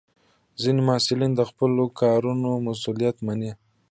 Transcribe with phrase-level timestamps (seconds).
[0.61, 3.51] ځینې محصلین د خپلو کارونو مسؤلیت مني.